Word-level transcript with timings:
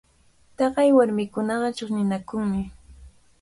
Taqay 0.57 0.89
warmikunaqa 0.97 1.67
chiqninakunmi. 1.77 2.61